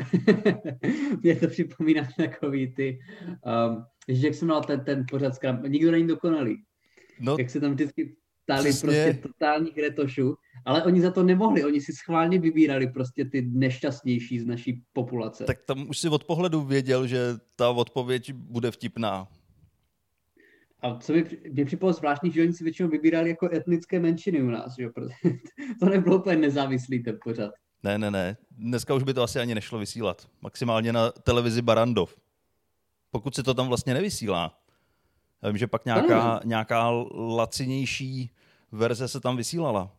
[1.23, 2.99] mě to připomíná takový ty,
[3.69, 6.63] um, že jak jsem měl ten, ten pořad skram, nikdo není dokonalý.
[7.21, 8.87] No, jak se tam vždycky ptali přesně.
[8.87, 10.35] prostě totálních retošů,
[10.65, 15.45] ale oni za to nemohli, oni si schválně vybírali prostě ty nešťastnější z naší populace.
[15.45, 17.19] Tak tam už si od pohledu věděl, že
[17.57, 19.29] ta odpověď bude vtipná.
[20.83, 24.51] A co mi, mě připadalo zvláštní, že oni si většinou vybírali jako etnické menšiny u
[24.51, 24.89] nás, že?
[25.81, 27.51] to nebylo úplně nezávislý ten pořad.
[27.83, 28.37] Ne, ne, ne.
[28.51, 30.29] Dneska už by to asi ani nešlo vysílat.
[30.43, 32.16] Maximálně na televizi Barandov.
[33.11, 34.59] Pokud se to tam vlastně nevysílá.
[35.43, 36.40] Já vím, že pak nějaká, hmm.
[36.45, 38.31] nějaká lacinější
[38.73, 39.93] verze se tam vysílala.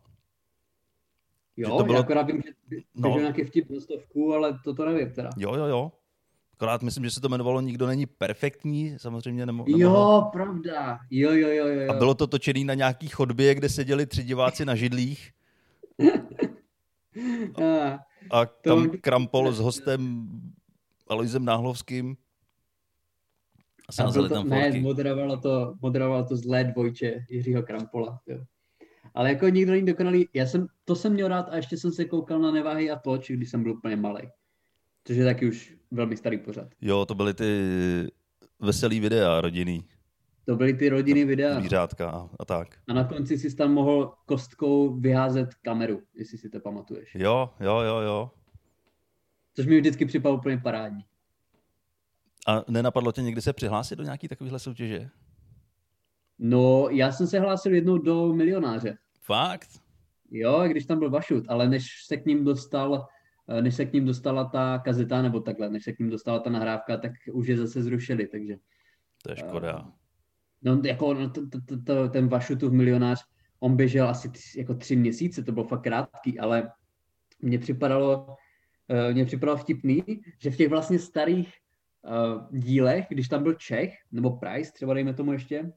[1.56, 1.98] Jo, že to bylo...
[1.98, 3.18] akorát vím, že no.
[3.18, 5.30] nějaký vtip na stovku, ale to to nevím teda.
[5.36, 5.92] Jo, jo, jo.
[6.52, 10.00] Akorát myslím, že se to jmenovalo Nikdo není perfektní, samozřejmě nemo, nemohlo.
[10.00, 10.98] Jo, pravda.
[11.10, 11.90] Jo, jo, jo, jo.
[11.90, 15.32] A bylo to točený na nějaký chodbě, kde seděli tři diváci na židlích.
[17.54, 17.98] A,
[18.30, 18.98] a tam to...
[19.00, 20.28] Krampol s hostem
[21.08, 22.16] Aloisem Náhlovským.
[24.14, 28.20] To, tam ne, moderovalo to, moderovalo to zlé dvojče Jiřího Krampola.
[28.26, 28.44] Jo.
[29.14, 30.28] Ale jako nikdo není dokonalý.
[30.34, 33.30] Já jsem, to jsem měl rád a ještě jsem se koukal na Neváhy a toč,
[33.30, 34.22] když jsem byl úplně malý.
[35.04, 36.68] Což je taky už velmi starý pořad.
[36.80, 37.52] Jo, to byly ty
[38.60, 39.84] veselý videa rodinný.
[40.44, 41.60] To byly ty rodiny videa.
[41.60, 42.78] Zvířátka a, a tak.
[42.88, 47.14] A na konci si tam mohl kostkou vyházet kameru, jestli si to pamatuješ.
[47.14, 48.30] Jo, jo, jo, jo.
[49.54, 51.04] Což mi vždycky připadalo úplně parádní.
[52.46, 55.10] A nenapadlo tě někdy se přihlásit do nějaký takovéhle soutěže?
[56.38, 58.98] No, já jsem se hlásil jednou do milionáře.
[59.20, 59.68] Fakt?
[60.30, 63.06] Jo, když tam byl Vašut, ale než se k ním dostal,
[63.60, 66.50] než se k ním dostala ta kazeta, nebo takhle, než se k ním dostala ta
[66.50, 68.56] nahrávka, tak už je zase zrušili, takže...
[69.22, 69.80] To je škoda.
[69.80, 69.90] Uh,
[70.62, 73.24] No, jako no, to, to, to, to, ten Vašutův milionář,
[73.60, 76.72] on běžel asi tři, jako tři měsíce, to bylo fakt krátký, ale
[77.42, 80.04] mně připadalo, uh, mně připadalo vtipný,
[80.38, 81.54] že v těch vlastně starých
[82.02, 85.70] uh, dílech, když tam byl Čech, nebo Price, třeba dejme tomu ještě, uh,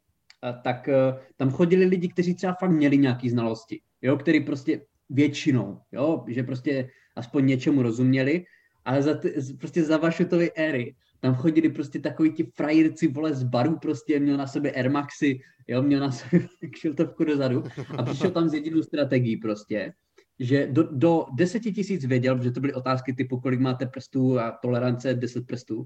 [0.64, 5.82] tak uh, tam chodili lidi, kteří třeba fakt měli nějaké znalosti, jo, který prostě většinou,
[5.92, 8.46] jo, že prostě aspoň něčemu rozuměli,
[8.86, 10.96] ale za ty, prostě za Vašutovy éry
[11.26, 15.40] tam chodili prostě takový ti frajerci, vole, z baru prostě, měl na sebe Air Maxy,
[15.68, 17.64] jo, měl na sebe kšiltovku dozadu
[17.98, 19.94] a přišel tam s jedinou strategií prostě,
[20.40, 24.52] že do, do deseti tisíc věděl, že to byly otázky typu, kolik máte prstů a
[24.52, 25.86] tolerance 10 prstů.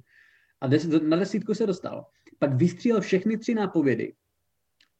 [0.61, 2.05] A des, na desítku se dostal.
[2.39, 4.13] Pak vystřílel všechny tři nápovědy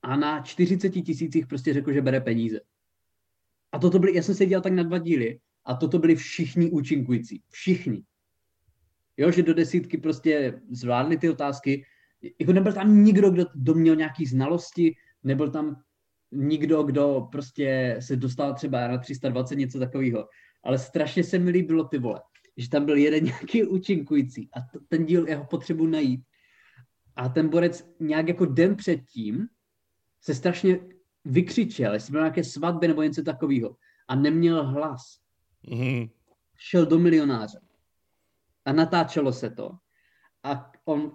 [0.01, 2.59] a na 40 tisících prostě řekl, že bere peníze.
[3.71, 6.69] A toto byly, já jsem se dělal tak na dva díly, a toto byli všichni
[6.69, 7.41] účinkující.
[7.49, 8.03] Všichni
[9.19, 11.85] jo, že do desítky prostě zvládli ty otázky.
[12.39, 15.81] Jako nebyl tam nikdo, kdo, kdo měl nějaký znalosti, nebyl tam
[16.31, 20.27] nikdo, kdo prostě se dostal třeba na 320, něco takového.
[20.63, 22.21] Ale strašně se mi líbilo ty vole,
[22.57, 26.21] že tam byl jeden nějaký účinkující a to, ten díl jeho potřebu najít.
[27.15, 29.47] A ten borec nějak jako den předtím
[30.21, 30.79] se strašně
[31.25, 33.75] vykřičel, jestli byl nějaké svatby nebo něco takového
[34.07, 35.01] a neměl hlas.
[35.67, 36.09] Mm-hmm.
[36.57, 37.59] Šel do milionáře
[38.65, 39.71] a natáčelo se to.
[40.43, 41.11] A on,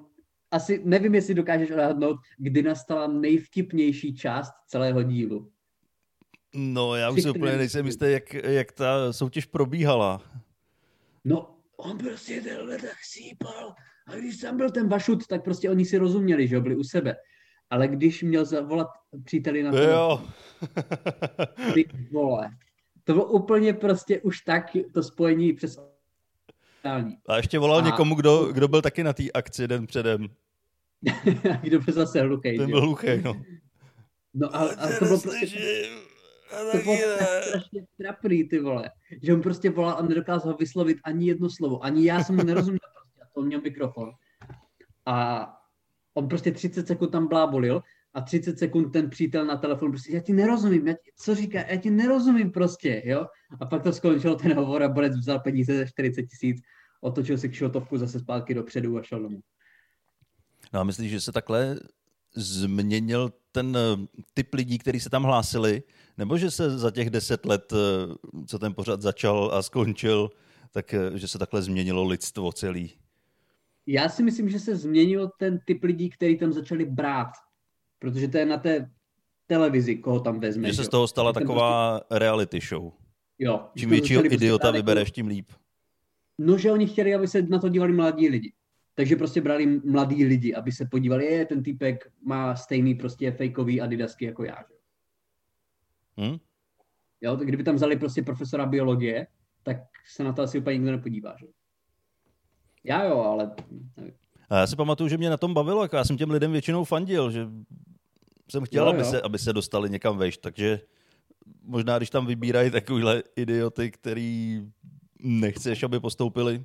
[0.51, 5.51] asi nevím, jestli dokážeš odhadnout, kdy nastala nejvtipnější část celého dílu.
[6.55, 10.23] No, já už si úplně nejsem jistý, jak, jak ta soutěž probíhala.
[11.25, 13.75] No, on prostě tenhle tak sípal.
[14.07, 17.17] A když tam byl ten Vašut, tak prostě oni si rozuměli, že byli u sebe.
[17.71, 18.89] Ale když měl zavolat
[19.25, 20.25] příteli na to, Jo.
[21.75, 22.51] ty vole,
[23.05, 25.79] to bylo úplně prostě už tak to spojení přes
[26.85, 27.16] sociální.
[27.29, 30.29] A ještě volal A- někomu, kdo, kdo byl taky na té akci den předem.
[31.62, 33.42] Kdo byl zase hluchej, Ten byl hluchý, no.
[34.35, 35.47] No a, a to bylo prostě
[36.73, 36.97] to bylo
[37.42, 38.90] strašně trapný, ty vole.
[39.23, 41.85] Že on prostě volal a nedokázal vyslovit ani jedno slovo.
[41.85, 43.20] Ani já jsem mu nerozuměl prostě.
[43.23, 44.12] A to měl mikrofon.
[45.07, 45.47] A
[46.14, 47.83] on prostě 30 sekund tam blábolil
[48.14, 51.61] a 30 sekund ten přítel na telefonu prostě, já ti nerozumím, já ti, co říká,
[51.68, 53.27] já ti nerozumím prostě, jo.
[53.61, 56.62] A pak to skončilo ten hovor a Borec vzal peníze za 40 tisíc,
[57.00, 59.40] otočil si kšotovku zase zpátky dopředu a šel domů.
[60.72, 61.77] No a myslíš, že se takhle
[62.35, 65.83] změnil ten eh, typ lidí, kteří se tam hlásili,
[66.18, 68.14] nebo že se za těch deset let, eh,
[68.46, 70.31] co ten pořad začal a skončil,
[70.70, 72.92] tak eh, že se takhle změnilo lidstvo celý?
[73.87, 77.31] Já si myslím, že se změnil ten typ lidí, který tam začali brát.
[78.05, 78.90] Protože to je na té
[79.47, 80.69] televizi, koho tam vezme.
[80.69, 80.85] Že se jo.
[80.85, 82.90] z toho stala Ten taková reality show.
[82.90, 83.05] Prostě,
[83.38, 85.51] jo, Čím většího prostě idiota jako- vybereš, tím líp.
[86.38, 88.53] No, že oni chtěli, aby se na to dívali mladí lidi.
[88.95, 93.81] Takže prostě brali mladí lidi, aby se podívali, je, ten týpek má stejný prostě fejkový
[93.81, 94.57] adidasky jako já.
[94.69, 94.75] Že?
[96.21, 96.38] Hm?
[97.21, 99.27] Jo, tak kdyby tam vzali prostě profesora biologie,
[99.62, 101.35] tak se na to asi úplně nikdo nepodívá.
[101.40, 101.47] Že?
[102.85, 103.51] Já jo, ale
[103.97, 104.14] nevím.
[104.51, 106.85] A já si pamatuju, že mě na tom bavilo, jako já jsem těm lidem většinou
[106.85, 107.49] fandil, že
[108.55, 109.05] jsem chtěl, Jo, aby, jo.
[109.05, 110.81] se, aby se dostali někam vejš, takže
[111.62, 114.61] možná, když tam vybírají takovýhle idioty, který
[115.19, 116.64] nechceš, aby postoupili,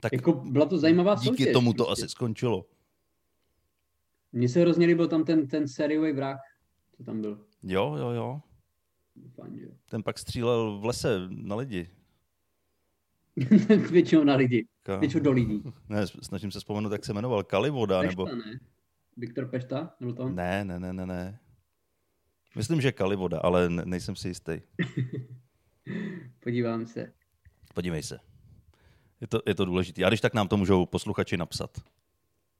[0.00, 1.52] tak jako byla to zajímavá díky soutěž.
[1.52, 2.04] tomu to prostě.
[2.04, 2.66] asi skončilo.
[4.32, 6.40] Mně se hrozně líbil tam ten, ten sériový vrah,
[6.96, 7.44] co tam byl.
[7.62, 8.40] Jo, jo, jo.
[9.34, 9.70] Fajn, že jo.
[9.90, 11.90] Ten pak střílel v lese na lidi.
[13.90, 14.96] Většinou na lidi, Ka...
[14.96, 15.62] většinou do lidí.
[15.88, 17.42] Ne, snažím se vzpomenout, jak se jmenoval.
[17.44, 18.26] Kalivoda, Pešta, nebo...
[18.26, 18.60] ne?
[19.16, 19.94] Viktor Pešta?
[20.00, 20.34] Nebo to on?
[20.34, 21.38] Ne, ne, ne, ne, ne.
[22.56, 24.60] Myslím, že Kalivoda, ale ne, nejsem si jistý.
[26.40, 27.12] Podívám se.
[27.74, 28.18] Podívej se.
[29.20, 30.04] Je to, je to důležité.
[30.04, 31.78] A když tak nám to můžou posluchači napsat.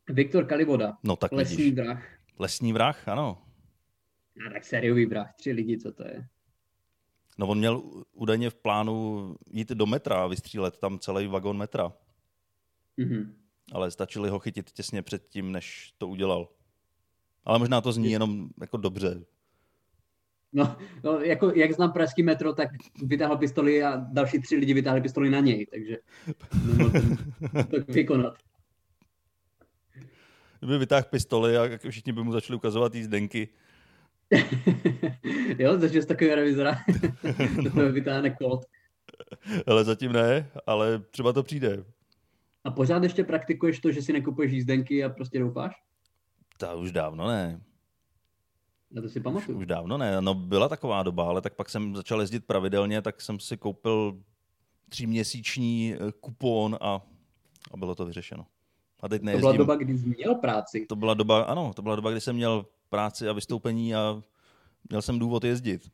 [0.09, 1.75] Viktor Kalivoda, No tak lesní vidíš.
[1.75, 2.05] vrah.
[2.38, 3.43] Lesní vrah, ano.
[4.47, 6.27] A tak sériový vrah, tři lidi, co to je?
[7.38, 11.93] No on měl údajně v plánu jít do metra a vystřílet tam celý vagon metra.
[12.97, 13.35] Mhm.
[13.72, 16.48] Ale stačili ho chytit těsně před tím, než to udělal.
[17.44, 19.25] Ale možná to zní jenom jako dobře.
[20.53, 22.68] No, no, jako jak znám pražský metro, tak
[23.03, 25.96] vytáhl pistoli a další tři lidi vytáhli pistoli na něj, takže
[27.70, 28.35] to vykonat.
[30.61, 33.48] Kdyby vytáhl pistoli a všichni by mu začali ukazovat jízdenky.
[35.59, 36.79] jo, takže z takového revizora
[37.62, 38.64] do toho vytáhne kód.
[39.66, 41.85] Ale zatím ne, ale třeba to přijde.
[42.64, 45.72] A pořád ještě praktikuješ to, že si nekupuješ jízdenky a prostě doufáš?
[46.59, 47.61] Ta už dávno ne.
[48.90, 49.59] Na to si Už, pamatuju.
[49.59, 50.20] už dávno ne.
[50.20, 54.22] No byla taková doba, ale tak pak jsem začal jezdit pravidelně, tak jsem si koupil
[54.88, 57.01] tříměsíční eh, kupon a,
[57.72, 58.46] a bylo to vyřešeno.
[59.01, 59.59] A teď To byla nejezdím.
[59.59, 60.87] doba, kdy jsi měl práci.
[60.88, 64.22] to byla doba, ano, to byla doba, kdy jsem měl práci a vystoupení a
[64.88, 65.90] měl jsem důvod jezdit.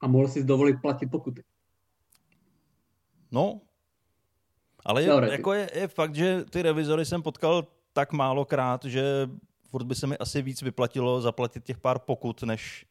[0.00, 1.44] A mohl si dovolit platit pokuty.
[3.30, 3.60] No,
[4.84, 9.30] ale je, jako je, je fakt, že ty revizory jsem potkal tak málokrát, že
[9.68, 12.86] furt by se mi asi víc vyplatilo zaplatit těch pár pokut, než,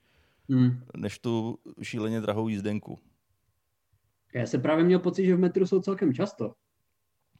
[0.49, 0.83] Hmm.
[0.97, 2.99] než tu šíleně drahou jízdenku.
[4.33, 6.53] Já jsem právě měl pocit, že v metru jsou celkem často.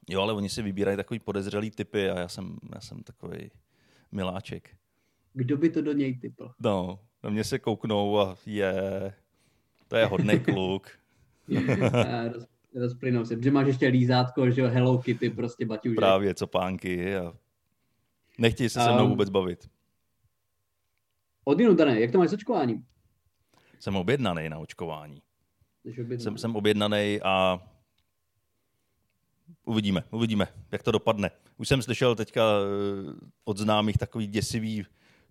[0.10, 3.52] Jo, ale oni si vybírají takový podezřelý typy a já jsem, já jsem takový
[4.12, 4.70] miláček.
[5.34, 6.52] Kdo by to do něj typl?
[6.60, 8.74] No, na mě se kouknou a je,
[9.88, 10.90] to je hodný kluk.
[12.34, 15.96] Roz, rozplynou se, protože máš ještě lízátko, že jo, Hello Kitty, prostě baťužek.
[15.96, 17.34] Právě copánky a
[18.38, 19.70] nechtějí se se Um, mnou vůbec bavit.
[21.46, 22.86] Odinu, Dané, jak to máš s očkováním?
[23.80, 25.22] Jsem objednaný na očkování.
[25.86, 26.20] Objednaný.
[26.20, 27.64] Jsem, jsem objednaný a
[29.66, 31.32] uvidíme, uvidíme, jak to dopadne.
[31.58, 34.86] Už jsem slyšel teďka eh, od známých takový děsivý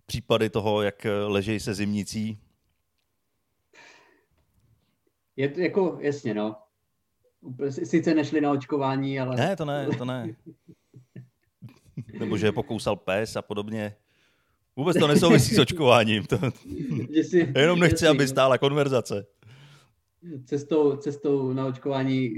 [0.05, 2.39] případy toho, jak eh, ležejí se zimnicí.
[5.35, 6.62] Je to jako, jasně, no.
[7.69, 9.35] Sice nešli na očkování, ale...
[9.35, 10.35] Ne, to ne, to ne.
[12.19, 13.95] Nebo že je pokousal pes a podobně.
[14.75, 16.23] Vůbec to nesouvisí s očkováním.
[16.23, 16.39] To,
[17.15, 19.25] že si, jenom nechci, aby stála konverzace.
[20.45, 22.33] Cestou, cestou na očkování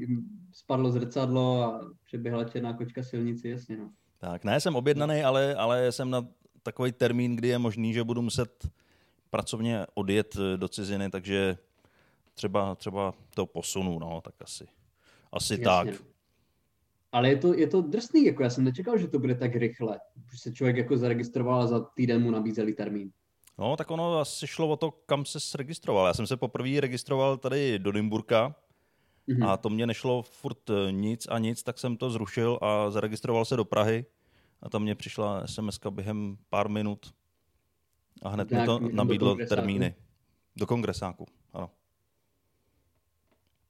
[0.51, 3.89] spadlo zrcadlo a přeběhla černá kočka silnici, jasně, no.
[4.17, 6.27] Tak, ne, jsem objednaný, ale, ale jsem na
[6.63, 8.67] takový termín, kdy je možný, že budu muset
[9.29, 11.57] pracovně odjet do ciziny, takže
[12.33, 14.67] třeba, třeba to posunu, no, tak asi.
[15.31, 15.65] Asi Jasně.
[15.65, 15.88] tak.
[17.11, 19.99] Ale je to, je to drsný, jako já jsem nečekal, že to bude tak rychle.
[20.33, 23.11] Už se člověk jako zaregistroval a za týden mu nabízeli termín.
[23.57, 26.07] No, tak ono asi šlo o to, kam se registroval.
[26.07, 28.55] Já jsem se poprvé registroval tady do Nymburka
[29.27, 29.49] mm-hmm.
[29.49, 33.45] a to mě nešlo furt eh, nic a nic, tak jsem to zrušil a zaregistroval
[33.45, 34.05] se do Prahy
[34.61, 37.13] a tam mě přišla SMS během pár minut
[38.21, 39.95] a hned mi to nabídlo do termíny.
[40.55, 41.69] Do kongresáku, ano.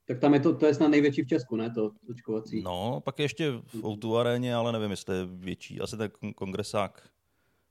[0.07, 2.61] Tak tam je to, to je snad největší v Česku, ne, to očkovací?
[2.61, 5.81] No, pak je ještě v Outu aréně, ale nevím, jestli je větší.
[5.81, 7.09] Asi ten kongresák,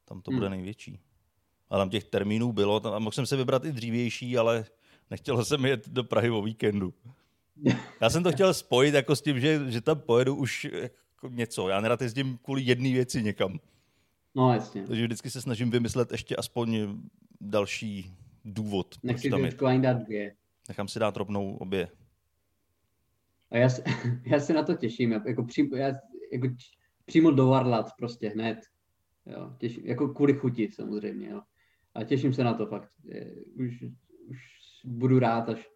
[0.05, 0.38] tam to hmm.
[0.38, 1.01] bude největší.
[1.70, 4.64] A tam těch termínů bylo, tam, mohl jsem se vybrat i dřívější, ale
[5.11, 6.94] nechtěl jsem jet do Prahy o víkendu.
[8.01, 11.68] Já jsem to chtěl spojit jako s tím, že, že tam pojedu už jako něco.
[11.68, 13.59] Já nerad jezdím kvůli jedné věci někam.
[14.35, 14.87] No jasně.
[14.87, 16.99] Takže vždycky se snažím vymyslet ještě aspoň
[17.40, 18.12] další
[18.44, 18.94] důvod.
[19.03, 20.35] Nechci tam dát dvě.
[20.68, 21.88] Nechám si dát rovnou obě.
[23.55, 23.83] A já, se,
[24.27, 25.12] já se na to těším.
[25.12, 25.93] Jako, přímo, já,
[26.33, 26.49] jako
[27.05, 28.59] přímo do Varlat prostě hned.
[29.27, 31.29] Jo, těším, jako kvůli chuti samozřejmě.
[31.29, 31.40] Jo.
[31.95, 32.88] A těším se na to fakt.
[33.59, 33.85] Už,
[34.27, 34.38] už
[34.85, 35.69] budu rád, až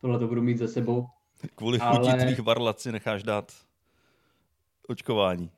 [0.00, 1.06] tohle to budu mít za sebou.
[1.54, 2.12] Kvůli ale...
[2.12, 3.52] chuti tvých varlat si necháš dát
[4.88, 5.50] očkování.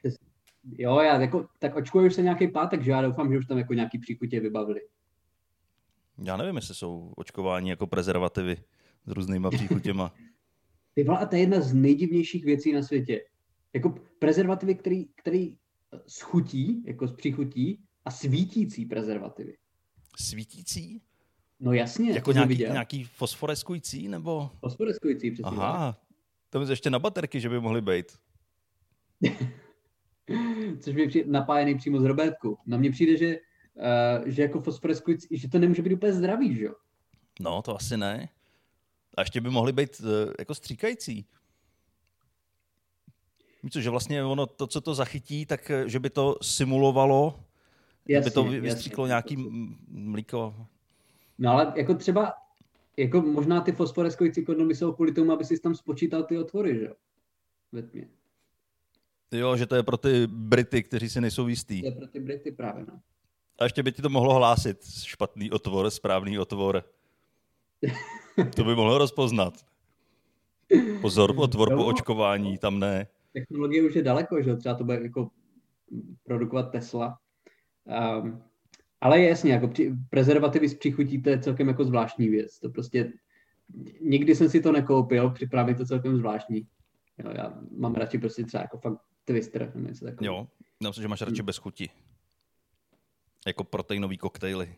[0.79, 3.59] Jo, já jako, tak očkuju už se nějaký pátek, že já doufám, že už tam
[3.59, 4.81] jako nějaký příchutě vybavili.
[6.25, 8.57] Já nevím, jestli jsou očkování jako prezervativy
[9.07, 10.13] s různýma příchutěma.
[10.95, 13.25] Ty vole, a to je jedna z nejdivnějších věcí na světě.
[13.75, 15.57] Jako prezervativy, který, který
[16.07, 19.57] schutí, jako z příchutí, a svítící prezervativy.
[20.17, 21.03] Svítící?
[21.61, 22.13] No jasně.
[22.13, 24.51] Jako nějaký, nějaký fosforeskující, nebo?
[24.61, 25.51] Fosforeskující, přesně.
[25.51, 26.01] Aha,
[26.51, 28.07] to je ještě na baterky, že by mohly být.
[30.81, 32.59] Což mi přijde napájený přímo z Robertku.
[32.67, 36.65] Na mně přijde, že, uh, že jako fosforeskující, že to nemůže být úplně zdravý, že
[36.65, 36.75] jo?
[37.41, 38.29] No, to asi ne.
[39.15, 41.27] A ještě by mohly být uh, jako stříkající.
[43.63, 47.45] Víš že vlastně ono, to, co to zachytí, tak eh, že by to simulovalo,
[48.09, 49.37] jasně, by to vystříklo nějaký
[49.89, 50.67] mlíko.
[51.39, 52.33] No ale jako třeba,
[52.97, 56.85] jako možná ty fosforeskující kondomy jsou kvůli tomu, aby si tam spočítal ty otvory, že
[56.85, 56.95] jo?
[57.73, 58.09] Ve tmě.
[59.33, 61.81] Jo, že to je pro ty Brity, kteří si nejsou jistý.
[61.81, 63.01] To je pro ty Brity právě, no.
[63.59, 66.85] A ještě by ti to mohlo hlásit, špatný otvor, správný otvor.
[68.57, 69.55] to by mohlo rozpoznat.
[71.01, 73.07] Pozor, otvor po očkování, tam ne.
[73.33, 75.31] Technologie už je daleko, že třeba to bude jako
[76.25, 77.19] produkovat Tesla.
[78.23, 78.43] Um,
[79.01, 82.59] ale jasně, jako při, prezervativy z příchutí, to je celkem jako zvláštní věc.
[82.59, 83.13] To prostě,
[84.01, 86.67] nikdy jsem si to nekoupil, připravit to celkem zvláštní.
[87.19, 90.35] Jo, já mám radši prostě třeba jako fakt twister nebo něco takového.
[90.35, 90.49] Jo,
[90.89, 91.47] myslím, že máš radši hmm.
[91.47, 91.91] bez chuti.
[93.47, 94.75] Jako proteinový koktejly.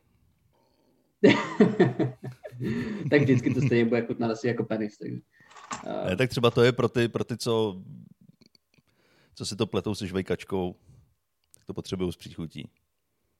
[3.11, 4.98] tak vždycky to stejně bude chutnat asi jako penis.
[4.98, 6.09] Tak, uh...
[6.11, 7.83] ne, tak třeba to je pro ty, pro ty co,
[9.35, 10.77] co si to pletou se žvejkačkou,
[11.55, 12.68] tak to potřebují s příchutí.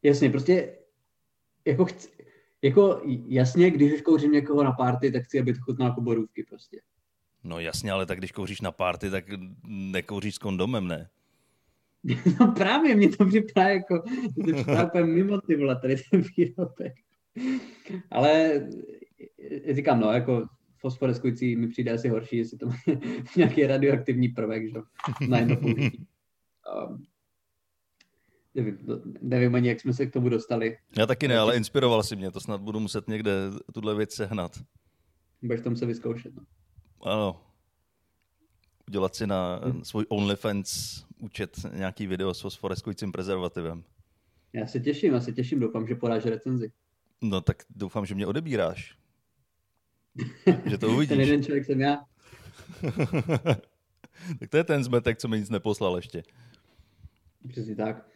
[0.03, 0.79] Jasně, prostě
[1.65, 2.09] jako, chci,
[2.63, 6.45] jako jasně, když už kouřím někoho na party, tak chci, aby to chutnalo jako borůvky
[6.49, 6.81] prostě.
[7.45, 9.25] No jasně, ale tak když kouříš na party, tak
[9.69, 11.11] nekouříš s kondomem, ne?
[12.41, 14.03] No právě, mě to připadá jako,
[14.47, 16.93] to připadá mimo ty vole, tady ten výrobek.
[18.11, 18.62] Ale
[19.71, 22.77] říkám, no, jako fosforeskující mi přijde asi horší, jestli to má
[23.37, 24.81] nějaký radioaktivní prvek, že
[25.29, 26.07] na jedno použití.
[26.88, 27.05] Um,
[28.55, 28.79] nevím,
[29.21, 30.79] nevím ani, jak jsme se k tomu dostali.
[30.99, 33.33] Já taky ne, ale inspiroval si mě, to snad budu muset někde
[33.73, 34.61] tuhle věc sehnat.
[35.42, 36.42] Budeš tam se vyzkoušet, no.
[37.03, 37.42] Ano.
[38.88, 39.85] Udělat si na hmm.
[39.85, 43.85] svůj OnlyFans účet nějaký video s fosforeskujícím prezervativem.
[44.52, 46.73] Já se těším, já se těším, doufám, že podáš recenzi.
[47.23, 48.96] No tak doufám, že mě odebíráš.
[50.70, 51.08] že to uvidíš.
[51.08, 52.04] ten jeden člověk jsem já.
[54.38, 56.23] tak to je ten zmetek, co mi nic neposlal ještě.
[57.48, 58.06] Přesně tak.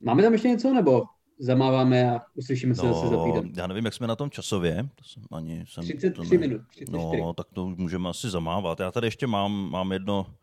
[0.00, 1.04] Máme tam ještě něco, nebo
[1.38, 3.52] zamáváme a uslyšíme se no, zase za týden?
[3.56, 4.88] Já nevím, jak jsme na tom časově.
[4.94, 6.38] To jsem ani, jsem, 33 to ne...
[6.38, 6.62] minut.
[6.68, 7.22] 34.
[7.22, 8.80] No, tak to můžeme asi zamávat.
[8.80, 10.34] Já tady ještě mám, mám jedno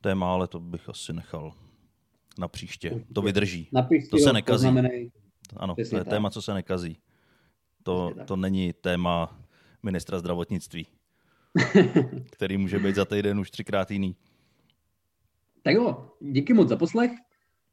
[0.00, 1.52] téma, ale to bych asi nechal
[2.38, 3.04] na příště.
[3.14, 3.68] To vydrží.
[3.72, 4.68] Napiš to se nekazí.
[5.56, 6.08] Ano, to je tak.
[6.08, 6.98] téma, co se nekazí.
[7.88, 9.40] To, to není téma
[9.82, 10.86] ministra zdravotnictví,
[12.30, 14.16] který může být za týden už třikrát jiný.
[15.62, 17.10] Tak jo, díky moc za poslech.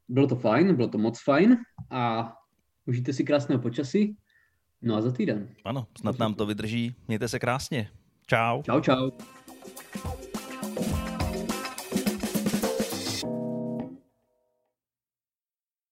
[0.08, 1.56] Bylo to fajn, bylo to moc fajn
[1.90, 2.32] a
[2.86, 4.16] užijte si krásného počasí.
[4.82, 5.48] No a za týden.
[5.64, 6.94] Ano, snad nám to vydrží.
[7.08, 7.90] Mějte se krásně.
[8.26, 8.62] Čau.
[8.62, 9.10] Čau, čau.